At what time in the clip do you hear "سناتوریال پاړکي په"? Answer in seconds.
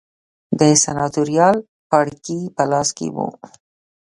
0.83-2.63